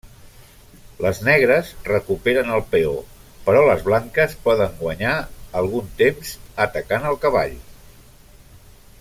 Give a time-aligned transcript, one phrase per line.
[1.05, 2.95] Les negres recuperen el peó,
[3.49, 5.13] però les blanques poden guanyar
[5.63, 6.33] algun temps
[6.67, 7.55] atacant el cavall.